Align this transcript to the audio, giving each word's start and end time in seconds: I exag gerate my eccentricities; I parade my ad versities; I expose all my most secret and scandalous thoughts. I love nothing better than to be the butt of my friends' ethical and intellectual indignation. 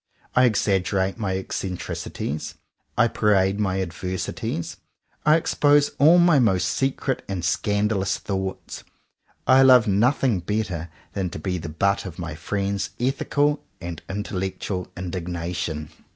I 0.35 0.49
exag 0.49 0.81
gerate 0.85 1.19
my 1.19 1.37
eccentricities; 1.37 2.55
I 2.97 3.07
parade 3.07 3.59
my 3.59 3.79
ad 3.79 3.91
versities; 3.91 4.77
I 5.27 5.35
expose 5.35 5.89
all 5.99 6.17
my 6.17 6.39
most 6.39 6.69
secret 6.69 7.23
and 7.29 7.45
scandalous 7.45 8.17
thoughts. 8.17 8.83
I 9.45 9.61
love 9.61 9.85
nothing 9.87 10.39
better 10.39 10.89
than 11.13 11.29
to 11.29 11.37
be 11.37 11.59
the 11.59 11.69
butt 11.69 12.07
of 12.07 12.17
my 12.17 12.33
friends' 12.33 12.89
ethical 12.99 13.63
and 13.79 14.01
intellectual 14.09 14.87
indignation. 14.97 15.91